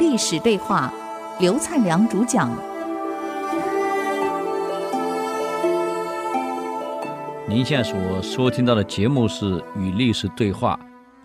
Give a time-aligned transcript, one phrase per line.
[0.00, 0.90] 历史对话，
[1.38, 2.50] 刘灿良主讲。
[7.46, 10.80] 您现在所收听到的节目是《与历史对话》，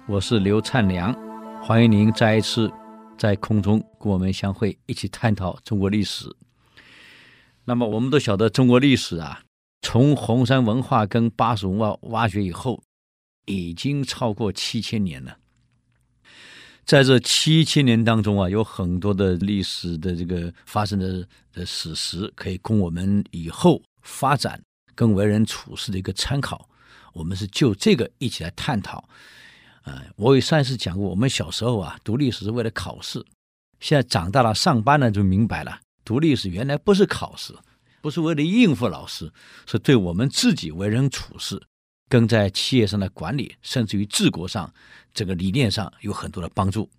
[0.10, 1.16] 我是刘灿良，
[1.64, 2.70] 欢迎您再一次
[3.18, 6.26] 在空中跟我们相会，一起探讨中国历史。
[7.64, 9.40] 那么，我们都晓得中国历史啊，
[9.84, 12.84] 从红山文化跟巴蜀文化挖掘以后，
[13.46, 15.38] 已经超过七千年了。
[16.86, 24.62] 在这七千年当中啊，有很多的历史的这个发生的的史实，可以供我们以后发展
[24.94, 26.70] 跟为人处事的一个参考。
[27.12, 29.10] 我们是就这个一起来探讨。
[29.82, 33.26] 啊，我也上一次讲过，我们小时候啊读历史是为了考试，
[33.80, 37.54] 现在长大了上班了就明白了，读历史原来不是考试，
[38.02, 39.32] 不是为了应付老师，
[39.66, 41.60] 是对我们自己为人处事。
[42.10, 44.74] 跟在企业上的管理，甚至于治国上，
[45.14, 46.90] 这个理念上有很多的帮助。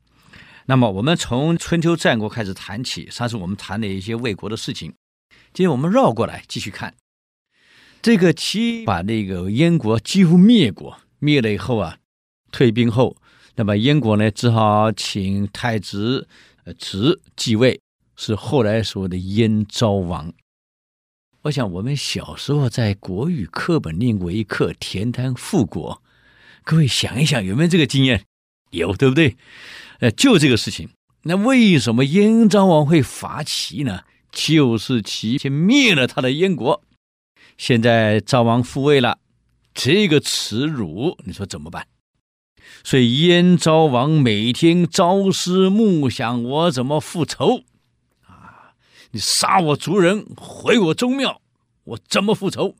[0.66, 4.92] 那么，我们从春秋战国开始谈起，上次我们谈了一些魏国的事情。
[5.54, 6.94] 今天我们绕过来继续看，
[8.02, 11.98] 这个齐把那个燕国几乎灭国，灭了以后啊，
[12.50, 13.16] 退兵后，
[13.54, 16.26] 那么燕国呢，只好请太子
[16.64, 17.80] 呃子继位，
[18.16, 20.32] 是后来所谓的燕昭王。
[21.46, 26.02] 我想，我们小时候在国语课本念过一课《田单复国》，
[26.64, 28.24] 各位想一想，有没有这个经验？
[28.72, 29.36] 有，对不对？
[30.00, 30.88] 呃，就这个事情。
[31.22, 34.00] 那为什么燕昭王会伐齐呢？
[34.32, 36.82] 就是齐先灭了他的燕国，
[37.56, 39.18] 现在昭王复位了，
[39.72, 41.86] 这个耻辱，你说怎么办？
[42.82, 47.62] 所以燕昭王每天朝思暮想，我怎么复仇？
[49.10, 51.40] 你杀我族人，毁我宗庙，
[51.84, 52.76] 我怎么复仇？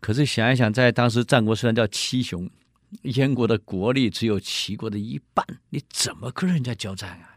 [0.00, 2.50] 可是想一想，在当时战国虽然叫七雄，
[3.02, 7.28] 燕国的国力只有齐国的一半，你怎么跟人家交战啊？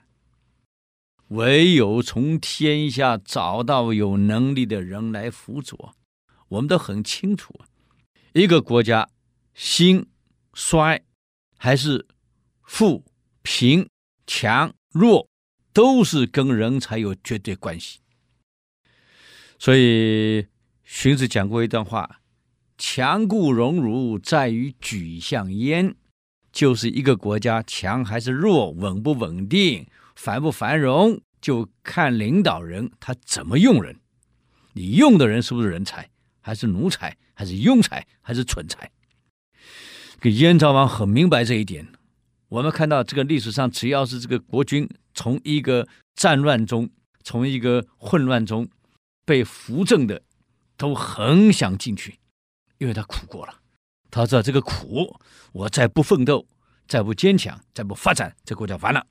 [1.30, 5.96] 唯有从天下找到有能力的人来辅佐。
[6.50, 7.60] 我们都很清楚，
[8.34, 9.10] 一个国家
[9.56, 10.06] 兴
[10.54, 11.04] 衰
[11.58, 12.06] 还是
[12.62, 13.04] 富
[13.42, 13.90] 贫
[14.28, 15.28] 强弱。
[15.76, 18.00] 都是跟人才有绝对关系，
[19.60, 20.48] 所以
[20.86, 22.22] 荀子讲过一段话
[22.80, 25.94] ：“强固荣辱在于举相焉。”
[26.54, 34.00] 就是一个国家强还是弱，稳不稳定，繁不繁荣，就看领导人他怎么用人。
[34.72, 36.10] 你用的人是不是人才，
[36.40, 38.90] 还是奴才，还是庸才，还是蠢才？
[40.22, 41.86] 这燕昭王很明白这一点。
[42.56, 45.86] 我们看到这个历史上，只要是这个国君从一个
[46.16, 46.90] 战乱中，
[47.22, 48.70] 从一个混乱中
[49.26, 50.22] 被扶正的，
[50.78, 52.18] 都很想进去，
[52.78, 53.60] 因为他苦过了，
[54.10, 55.20] 他知道这个苦，
[55.52, 56.48] 我再不奋斗，
[56.88, 59.06] 再不坚强，再不发展，这国家完了。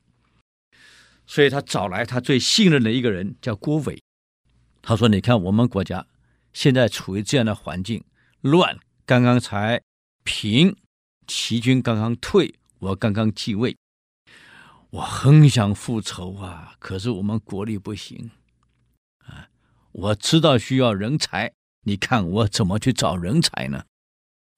[1.26, 4.03] 所以他找来他最信任的一个人，叫郭伟。
[4.81, 6.06] 他说：“你看，我们国家
[6.55, 8.03] 现在处于这样的环境，
[8.41, 9.82] 乱，刚刚才
[10.22, 10.75] 平，
[11.26, 13.78] 齐军刚刚退。”我刚刚继位，
[14.91, 16.77] 我很想复仇啊！
[16.78, 18.31] 可是我们国力不行
[19.25, 19.49] 啊！
[19.93, 23.87] 我知道需要人才，你看我怎么去找人才呢？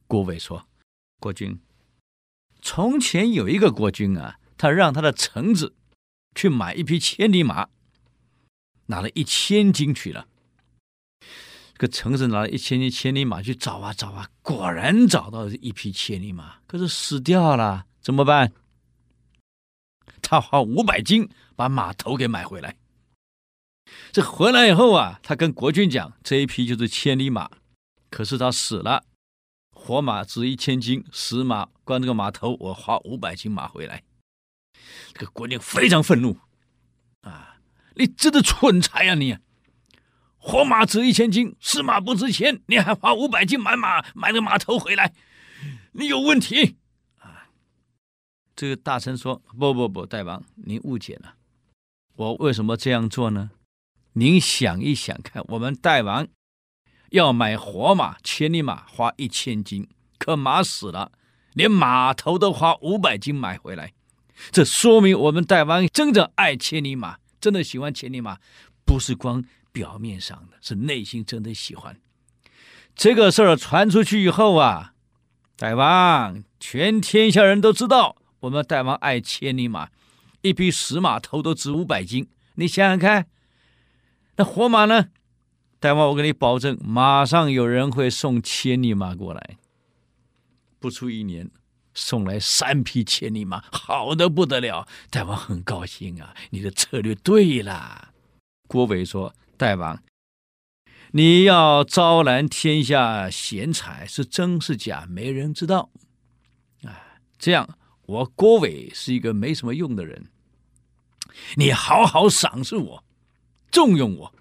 [0.09, 0.67] 郭伟说
[1.21, 1.61] ：“国君，
[2.61, 5.77] 从前有一个国君啊，他让他的臣子
[6.35, 7.69] 去买一匹千里马，
[8.87, 10.27] 拿了一千斤去了。
[11.75, 18.53] 这个臣子拿了一千斤千里马去找啊找啊，果然找到一匹千里马，可是死掉了。”怎么办？
[20.23, 22.77] 他花五百金把马头给买回来。
[24.13, 27.51] 这回来以后啊，他跟国君讲，这一匹就是千里马。
[28.09, 29.03] 可是他死了，
[29.73, 34.05] 活马值一千斤，死马关这个马头，我花五百斤买回来。
[35.13, 36.39] 这个国君非常愤怒
[37.23, 37.57] 啊！
[37.97, 39.37] 你真的蠢材呀你！
[40.39, 45.13] 活马值一千斤，死马不值钱，你还花五百斤买马，买个马头回来，
[45.91, 46.77] 你有问题。
[48.57, 51.35] 这个大臣说：“不不不，大王，您误解了。
[52.17, 53.51] 我为什么这样做呢？
[54.15, 56.27] 您想一想看，我们大王
[57.11, 59.87] 要买活马，千里马花一千斤，
[60.19, 61.13] 可马死了，
[61.53, 63.93] 连马头都花五百斤买回来。
[64.51, 68.39] 这说明我们大王真的爱千里马，真的喜欢千里马，
[68.87, 72.01] 不是光表面上的，是内心真的喜欢。
[72.95, 74.95] 这个事儿传出去以后啊，
[75.59, 79.91] 大王，全天下人都知道。”我们大王爱千里马，
[80.43, 82.29] 一匹死马头都值五百斤。
[82.55, 83.27] 你想想看，
[84.37, 85.09] 那活马呢？
[85.79, 89.59] 大王，我给你保证，马上有人会送千里马过来。
[90.79, 91.51] 不出一年，
[91.95, 94.87] 送来三匹千里马，好的不得了。
[95.11, 98.13] 大王很高兴啊，你的策略对了。
[98.69, 100.03] 郭伟说：“大王，
[101.13, 105.91] 你要招揽天下贤才，是真是假，没人知道。
[106.83, 110.27] 啊，这样我郭伟是一个没什么用的人，
[111.57, 113.05] 你好好赏识我，
[113.71, 114.35] 重用我，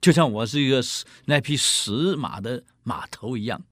[0.00, 0.82] 就像我是一个
[1.26, 3.62] 那匹死马的马头一样。”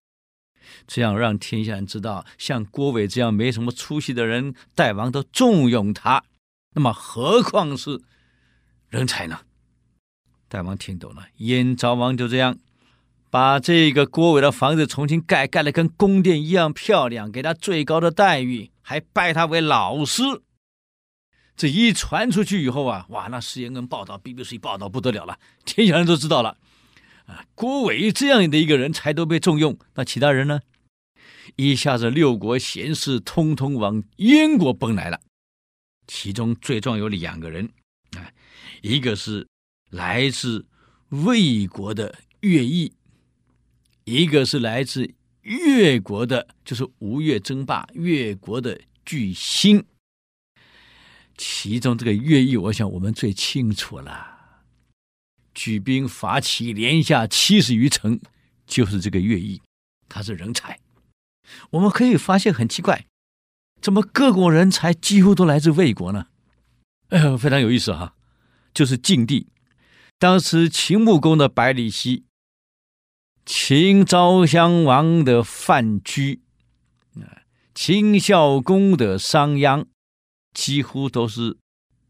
[0.87, 6.23] 这样让天下人知道，像郭伟这样没什么出息的人，大王都重用他，
[6.75, 8.01] 那么何况是
[8.89, 9.41] 人才呢？
[10.49, 12.59] 大王听懂了，燕昭王就这样
[13.31, 20.23] 把这个郭伟的房子重新盖，盖得跟宫殿一样漂亮，给他最高的待遇，还拜他为老师。
[21.57, 26.57] 这一传出去以后啊，哇，那世言跟报道 BBC 报道不得了了，天下人都知道了。
[27.27, 30.61] 啊郭伟这样的一个人才都被重用，那其他人呢？
[31.57, 35.21] 一下子六国贤士通通往燕国奔来了。
[36.07, 37.71] 其中最重要有两个人
[38.17, 38.33] 啊，
[38.81, 39.47] 一个是
[39.91, 40.67] 来自
[41.11, 42.93] 魏国的乐毅，
[44.05, 49.85] 一个是来自越国的，就是吴越争霸越国的巨星。
[51.37, 54.39] 其中这个乐毅，我想我们最清楚了。
[55.55, 58.21] 举兵伐齐，连下七十余城，
[58.67, 59.61] 就是这个乐毅，
[60.09, 60.79] 他是人才。
[61.71, 63.07] 我们可以发现很奇怪，
[63.81, 66.27] 怎么各国人才几乎都来自魏国呢？
[67.09, 68.15] 哎呦，非常有意思哈！
[68.73, 69.49] 就是晋帝，
[70.19, 72.23] 当时秦穆公的百里奚，
[73.47, 76.41] 秦昭襄王的范雎，
[77.17, 77.43] 啊，
[77.75, 79.87] 秦孝公的商鞅，
[80.55, 81.57] 几乎都是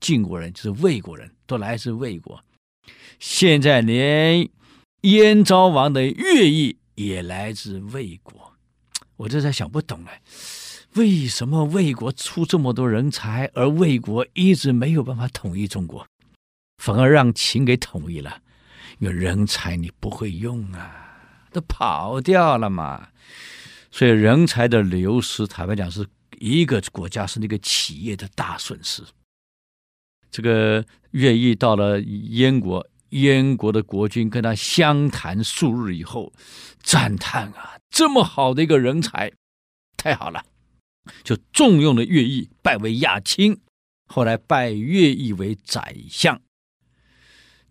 [0.01, 2.45] 晋国人，就是魏国人，都来自魏国。
[3.19, 4.49] 现在连
[5.03, 8.53] 燕昭王的乐毅也来自魏国，
[9.17, 10.11] 我这才想不懂了，
[10.95, 16.07] 为什么魏国出这么多人才，而魏国一直没有办法统一中国，
[16.83, 18.43] 反而让秦给统一了？
[18.99, 21.10] 因为人才你不会用啊，
[21.51, 23.09] 都跑掉了嘛。
[23.91, 26.07] 所以人才的流失，坦白讲是
[26.39, 29.03] 一个国家是那个企业的大损失。
[30.31, 32.87] 这个乐毅到了燕国。
[33.11, 36.33] 燕国的国君跟他相谈数日以后，
[36.81, 39.33] 赞叹啊，这么好的一个人才，
[39.97, 40.45] 太好了，
[41.25, 43.59] 就重用了乐毅，拜为亚卿，
[44.07, 46.41] 后来拜乐毅为宰相。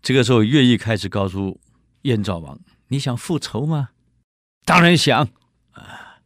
[0.02, 1.58] 这个时候，乐毅开始告诉
[2.02, 2.60] 燕昭王
[2.90, 3.88] ：“你想复仇吗？
[4.64, 5.28] 当然想
[5.72, 6.20] 啊！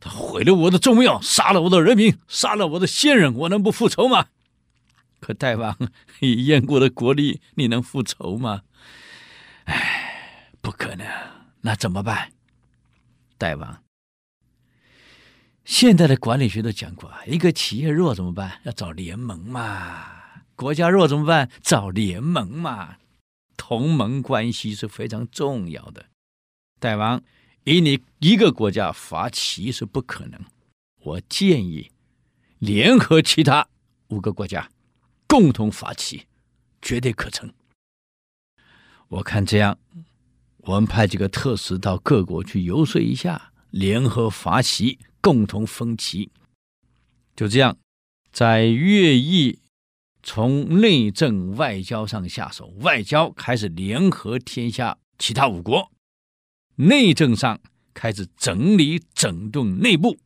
[0.00, 4.28] 他毁了我的宗庙，杀了我的人民，杀了我的先人，我能不复仇吗？”
[5.20, 5.76] 可大王
[6.20, 8.62] 以燕国的国力，你能复仇吗？
[9.64, 11.06] 哎，不可能。
[11.62, 12.30] 那怎么办？
[13.36, 13.82] 大王，
[15.64, 18.60] 现在的管理学都讲过，一个企业弱怎么办？
[18.62, 20.06] 要找联盟嘛。
[20.54, 21.50] 国家弱怎么办？
[21.60, 22.96] 找联盟嘛。
[23.58, 26.06] 同盟关系是非常重要的。
[26.80, 27.22] 大王，
[27.64, 30.40] 以你一个国家伐齐是不可能。
[31.02, 31.90] 我建议
[32.58, 33.68] 联合其他
[34.08, 34.70] 五个国家。
[35.26, 36.26] 共同伐齐，
[36.80, 37.52] 绝对可成。
[39.08, 39.78] 我看这样，
[40.60, 46.30] 我们派几个特使到各国去游说一下，联合伐齐，共同分齐。
[47.36, 47.76] 就这样，
[48.32, 49.58] 在乐毅
[50.22, 55.90] 从内政外交上下手，外交开始联合天下其他五国，
[56.76, 57.60] 内政上
[57.94, 60.18] 开始整理整顿内部。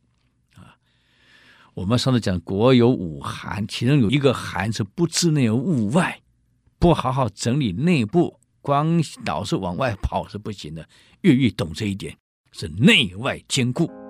[0.55, 0.75] 啊
[1.75, 6.21] 我们上次讲国有五寒，其中有一个寒是不知内而务外，
[6.77, 10.87] 不好好整理内部，光老是往外跑是不行的。
[11.21, 12.17] 越狱懂这一点，
[12.51, 14.02] 是内外兼顾。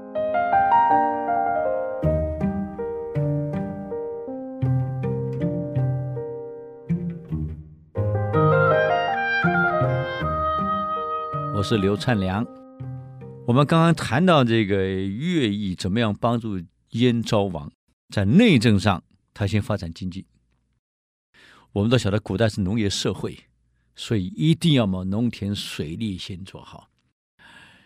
[11.63, 12.45] 是刘灿良，
[13.47, 16.61] 我们刚刚谈到这个乐毅怎么样帮助。
[16.89, 17.71] 燕昭王
[18.13, 19.03] 在内政上，
[19.33, 20.27] 他先发展经济。
[21.71, 23.45] 我们都晓得，古代是农业社会，
[23.95, 26.89] 所以一定要把农田水利先做好。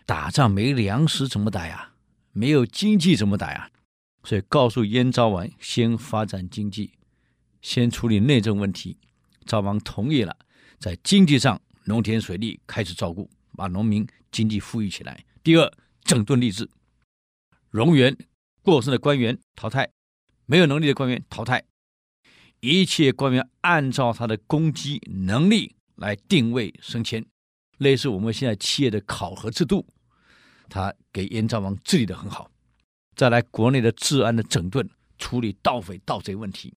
[0.04, 1.92] 打仗没粮食怎么打呀？
[2.32, 3.70] 没有经济怎么打呀？
[4.24, 6.92] 所以告诉燕昭王，先发展经济，
[7.62, 8.98] 先处理内政问题。
[9.46, 10.36] 昭王同意了，
[10.78, 15.24] 在经济上，农田水利开始照顾，把农民经济富裕起来。
[15.42, 15.70] 第二，
[16.04, 16.70] 整顿吏治，
[17.70, 18.16] 荣员。
[18.60, 19.88] 过剩的官员淘汰，
[20.44, 21.64] 没有能力的官员淘汰，
[22.60, 27.24] 一切官员按照他的功绩能力来定位升迁，
[27.78, 29.86] 类似我们现在企业的考核制度，
[30.68, 32.50] 他给燕昭王治理的很好。
[33.16, 34.86] 再来国内的治安的整顿，
[35.16, 36.74] 处理盗匪盗贼问题。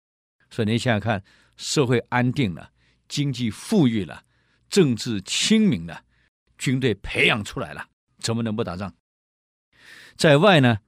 [0.50, 1.24] 所以你想想看，
[1.56, 2.72] 社会安定了，
[3.08, 4.24] 经济富裕了，
[4.68, 6.04] 政治清明了，
[6.58, 7.88] 军队培养出来了，
[8.18, 8.92] 怎么能不打仗？
[10.16, 10.78] 在外呢，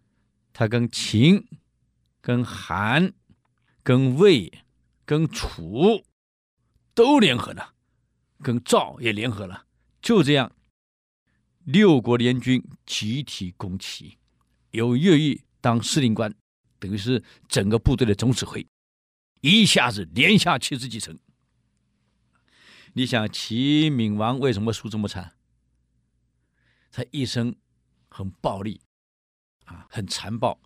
[0.53, 1.47] 他跟秦、
[2.21, 3.13] 跟韩、
[3.83, 4.53] 跟魏、
[5.05, 6.05] 跟楚
[6.93, 7.75] 都联合了，
[8.43, 9.65] 跟赵也联合了，
[10.03, 10.53] 就这样，
[11.65, 14.19] 六国联军集体攻齐，
[14.73, 16.35] 由乐毅当司令官，
[16.79, 18.67] 等于是整个部队的总指挥。
[19.41, 21.19] 一下子连下七十几城，
[22.93, 25.33] 你想齐闵王为什么输这么惨？
[26.91, 27.55] 他一生
[28.09, 28.81] 很暴力，
[29.65, 30.59] 啊，很残暴，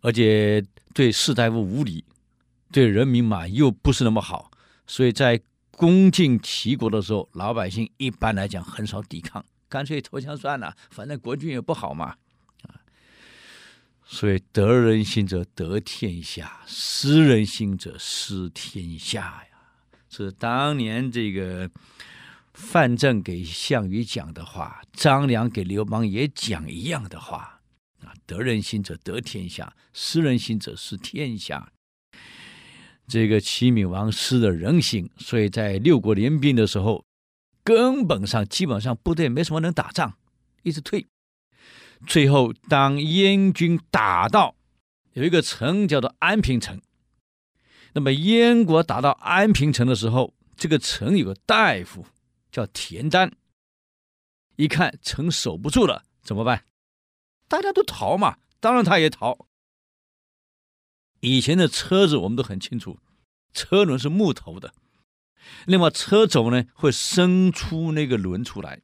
[0.00, 2.04] 而且对士大夫无礼，
[2.70, 4.50] 对人民嘛又不是那么好，
[4.86, 5.40] 所以在
[5.72, 12.16] 攻进齐国的时候，老百姓一般来讲很少抵抗，干脆投降算了，反正国军也不好嘛。
[14.04, 19.46] 所以得人心者得天下，失人心者失天下呀。
[20.08, 21.70] 是当年这个
[22.52, 27.60] 范正给项羽讲的话，张良给刘邦也讲一样的话
[28.00, 28.12] 啊。
[28.26, 31.72] 得人心者得天下，失人心者失天下。
[33.06, 37.04] 这个齐闵王失了人心，所以在六国联兵的时候，
[37.64, 40.16] 根本上基本上部队没什么能打仗，
[40.62, 41.06] 一直退。
[42.06, 44.54] 最后，当燕军打到
[45.14, 46.80] 有一个城叫做安平城，
[47.94, 52.06] 那么燕国打到安平城的时候，这个城有个大夫
[52.50, 53.36] 叫田单，
[54.56, 56.64] 一看城守不住了，怎么办？
[57.48, 59.46] 大家都逃嘛，当然他也逃。
[61.20, 62.98] 以前的车子我们都很清楚，
[63.52, 64.74] 车轮是木头的，
[65.66, 68.82] 那么车轴呢会伸出那个轮出来。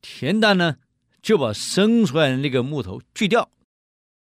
[0.00, 0.78] 田单呢？
[1.22, 3.52] 就把伸出来的那个木头锯掉，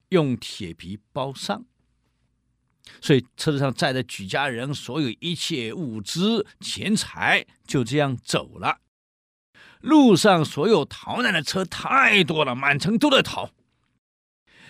[0.07, 1.65] 用铁皮包上，
[3.01, 8.79] 所以车子上载的举家人，所有一切物资钱财就这样走了。
[9.81, 13.51] 路上所有逃难的车太多了，满城都在逃。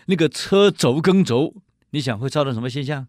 [0.07, 1.55] 那个车轴跟轴，
[1.91, 3.07] 你想会造成什么现象？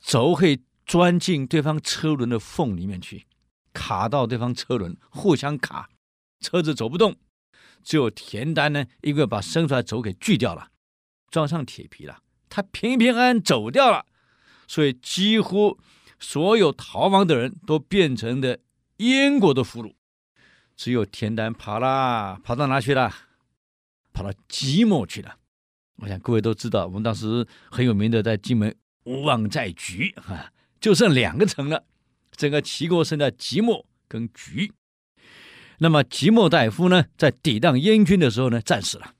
[0.00, 3.26] 轴会钻进对方车轮的缝里面去，
[3.72, 5.90] 卡到对方车轮，互相卡，
[6.40, 7.16] 车子走不动。
[7.82, 10.70] 只有田单呢，一个把伸出来轴给锯掉了，
[11.30, 14.04] 装上铁皮了，他平平安安走掉了。
[14.68, 15.78] 所以几乎
[16.18, 18.58] 所有逃亡的人都变成了
[18.98, 19.94] 燕国的俘虏，
[20.76, 23.12] 只有田单跑了，跑到哪去了？
[24.12, 25.36] 跑到即墨去了。
[25.96, 31.84] 我想各位都知道，我们当时很有名的在荆门无望在局啊，就剩两个城了，
[32.36, 34.70] 整个齐国剩下即墨跟莒。
[35.78, 39.14] 那么即墨大夫呢，在抵挡燕军的时候呢，战死了。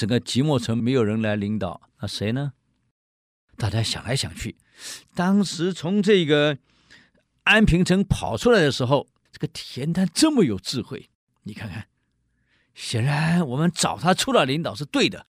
[0.00, 2.54] 整个即墨城没有人来领导，那谁呢？
[3.58, 4.56] 大家想来想去，
[5.14, 6.56] 当时从这个
[7.42, 11.10] 安平城跑出来的时候，这个田单这么有智慧，
[11.42, 11.86] 你看看，
[12.74, 15.26] 显然我们找他出来领导是对的，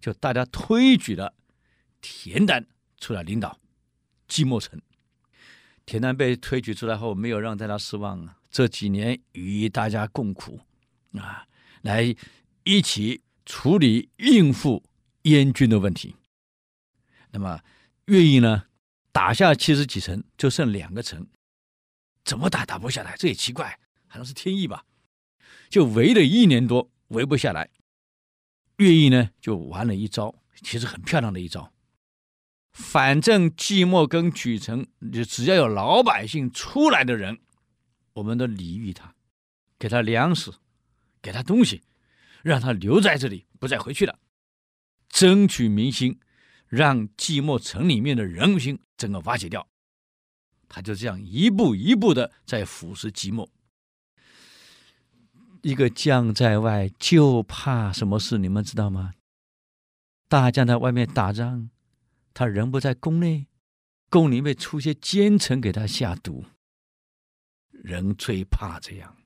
[0.00, 1.32] 就大家推举了
[2.00, 2.66] 田单
[2.98, 3.60] 出来领导
[4.26, 4.82] 即墨城。
[5.86, 8.38] 田单被推举出来后，没有让大家失望啊。
[8.50, 10.58] 这几年与大家共苦，
[11.12, 11.46] 啊，
[11.82, 12.12] 来
[12.64, 14.84] 一起处理应付
[15.22, 16.14] 燕军的问题。
[17.32, 17.60] 那么
[18.04, 18.66] 乐毅呢，
[19.10, 21.26] 打下七十几城，就剩两个城，
[22.24, 23.16] 怎么打打不下来？
[23.18, 24.84] 这也奇怪，好像是天意吧？
[25.68, 27.70] 就围了一年多，围不下来。
[28.76, 31.72] 乐毅呢，就玩了一招，其实很漂亮的一招。
[32.72, 34.86] 反正即墨跟曲城，
[35.28, 37.40] 只要有老百姓出来的人。
[38.12, 39.16] 我们都礼遇他，
[39.76, 40.52] 给他粮食，
[41.20, 41.82] 给他东西，
[42.42, 44.18] 让他留在这里，不再回去了，
[45.08, 46.18] 争取民心，
[46.66, 49.66] 让寂寞城里面的人心整个瓦解掉。
[50.68, 53.48] 他就这样一步一步的在腐蚀寂寞。
[55.62, 58.38] 一个将在外，就怕什么事？
[58.38, 59.12] 你们知道吗？
[60.28, 61.68] 大将在外面打仗，
[62.32, 63.48] 他人不在宫内，
[64.08, 66.44] 宫里面出些奸臣给他下毒。
[67.72, 69.16] 人最怕这样，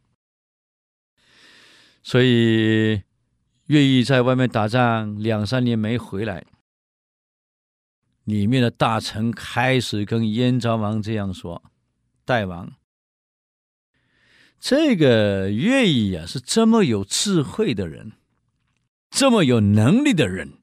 [2.05, 3.03] 所以
[3.65, 6.45] 乐毅在外面打仗两三年没回来，
[8.25, 11.63] 里面的大臣开始跟燕昭王这样说
[12.27, 12.75] ：“大王，
[14.61, 18.13] 这个乐毅啊，是这么有智慧的人，
[19.09, 20.59] 这么有能力的人，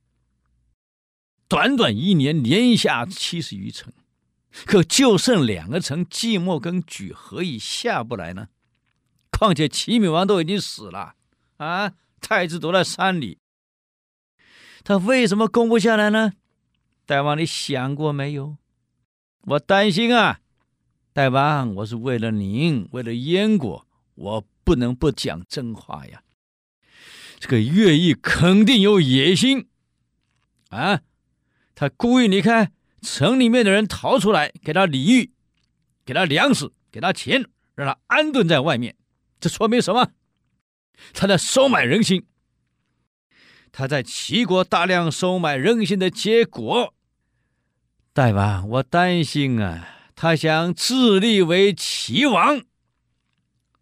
[1.48, 3.92] 短短一年连下七十余城。”
[4.66, 8.50] 可就剩两个城，即墨跟莒，何以下不来呢？
[9.32, 11.16] 况且齐闵王都已经死了
[11.62, 13.38] 啊，太子躲在山里，
[14.84, 16.34] 他为什么攻不下来呢？
[17.06, 18.58] 大王，你想过没有？
[19.42, 20.40] 我担心啊，
[21.14, 26.24] 大王，我是为了您，为了燕国，我不能不讲真话呀。
[27.40, 29.68] 这个乐毅肯定有野心
[30.70, 31.02] 啊！
[31.76, 32.72] 他故意，你看
[33.04, 35.32] 城里面的人逃出来，给他礼遇，
[36.04, 38.96] 给他粮食，给他钱，让他安顿在外面。
[39.40, 40.12] 这说明什么？
[41.14, 42.26] 他在收买人心。
[43.72, 46.94] 他在齐国大量收买人心的结果，
[48.12, 52.62] 大王，我担心啊，他想自立为齐王。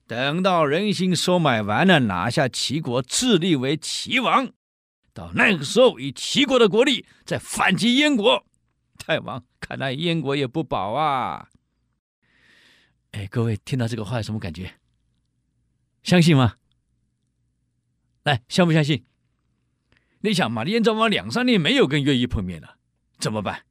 [0.05, 4.51] 等到人心收买完了，拿下齐国，自立为齐王，
[5.13, 8.45] 到那个时候，以齐国的国力再反击燕国，
[9.05, 11.49] 大王，看来燕国也不保啊！
[13.11, 14.75] 哎，各位听到这个话有什么感觉？
[16.03, 16.55] 相信吗？
[18.29, 19.03] 哎，相不相信？
[20.21, 22.77] 你想嘛，燕昭王两三年没有跟乐毅碰面了，
[23.17, 23.63] 怎么办？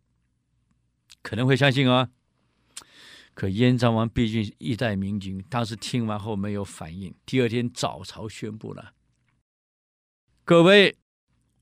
[1.23, 2.09] 可能会相信啊、哦。
[3.35, 7.15] 可燕昭王毕竟一代明君，当时听完后没有反应。
[7.25, 8.95] 第二天早朝宣布了：
[10.45, 10.97] 各位，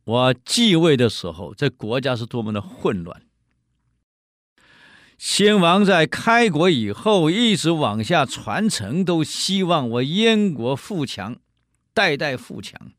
[0.05, 3.27] 我继位的时候，这国家是多么的混乱。
[5.19, 11.39] 先王在开国以后，一直往下传承，都希望我燕国富强，
[11.97, 12.93] 代代富强。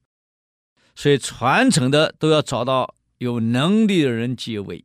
[0.96, 4.84] 所以传承的都要找到有能力的人接位。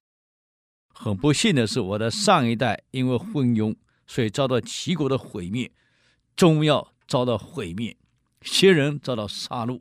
[0.93, 3.75] 很不幸的是，我的上一代因为昏庸，
[4.07, 5.73] 所以遭到齐国的毁灭，
[6.37, 7.97] 宗庙遭到毁灭，
[8.43, 9.81] 先人遭到杀戮。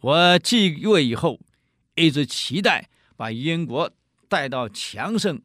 [0.00, 1.38] 我继位以后，
[1.96, 3.90] 一直期待把燕国
[4.28, 5.42] 带到强盛，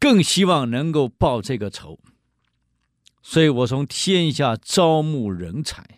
[0.00, 2.00] 更希望能够报这个仇。
[3.22, 5.97] 所以我从天下招募人才，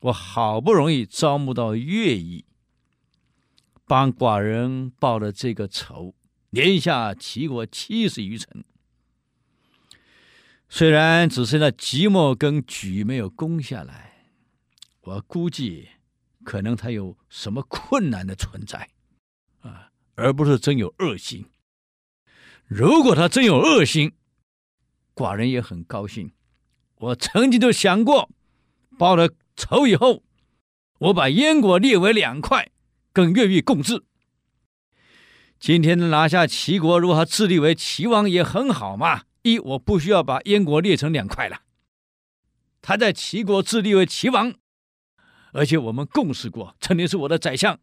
[0.00, 2.44] 我好不容易招募到乐毅。
[3.86, 6.14] 帮寡人报了这个仇，
[6.50, 8.62] 连下齐国七十余城。
[10.68, 14.26] 虽然只是那即墨跟莒没有攻下来，
[15.00, 15.88] 我估计
[16.44, 18.90] 可能他有什么困难的存在，
[19.60, 21.46] 啊，而不是真有恶心。
[22.66, 24.12] 如果他真有恶心，
[25.14, 26.32] 寡人也很高兴。
[26.96, 28.28] 我曾经就想过，
[28.98, 30.22] 报了仇以后，
[31.00, 32.70] 我把燕国列为两块。
[33.10, 34.04] 跟越狱共治。
[35.58, 39.22] 今天拿下齐国，如果他自立为齐王也很好嘛。
[39.42, 41.62] 一，我不需要把燕国列成两块了。
[42.80, 44.54] 他在齐国自立为齐王，
[45.52, 47.80] 而且我们共事过，曾经是我的宰相，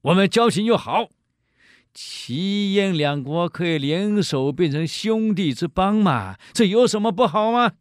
[0.00, 1.10] 我们交情又好，
[1.94, 6.36] 齐燕两国可以联手变成兄弟之邦嘛？
[6.52, 7.74] 这有什么不好吗？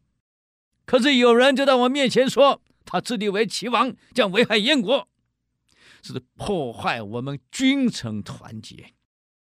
[0.85, 5.09] 可是有人就在我面前说，他自立为齐王将危害燕国。
[6.01, 8.93] 是破坏我们君臣团结，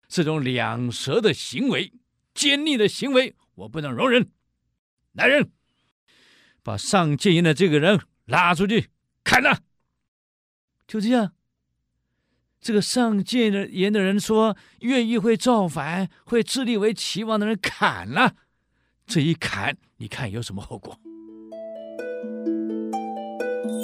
[0.08, 1.92] 这种两舌的行为、
[2.34, 4.32] 奸佞的行为，我不能容忍。
[5.12, 5.52] 来人，
[6.64, 8.88] 把上谏言的这个人拉出去
[9.22, 9.62] 砍了。
[10.88, 11.32] 就这样，
[12.60, 18.34] 这个上谏言的人说，愿意会造反，会自立为齐王的人砍了。
[19.06, 21.00] 这一砍，你看有什么后果？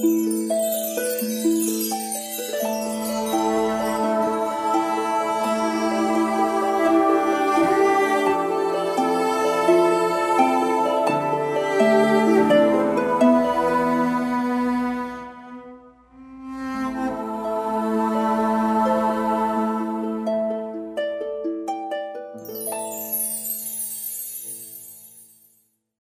[0.04, 0.33] you.